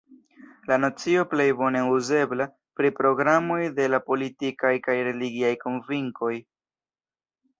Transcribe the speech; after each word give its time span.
La 0.69 0.77
nocio 0.83 1.25
plej 1.33 1.45
bone 1.59 1.81
uzebla 1.95 2.47
pri 2.79 2.91
programoj 3.01 3.59
de 3.79 3.87
la 3.95 3.99
politikaj 4.07 4.73
kaj 4.87 4.95
religiaj 5.09 5.53
konvinkoj. 5.67 6.33